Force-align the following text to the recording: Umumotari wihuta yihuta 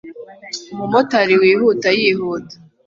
Umumotari 0.73 1.33
wihuta 1.41 1.89
yihuta 1.99 2.55